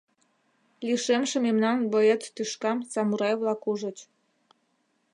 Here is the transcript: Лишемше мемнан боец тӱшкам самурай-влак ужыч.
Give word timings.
Лишемше 0.85 1.37
мемнан 1.45 1.77
боец 1.93 2.23
тӱшкам 2.35 2.77
самурай-влак 2.91 3.61
ужыч. 3.71 3.97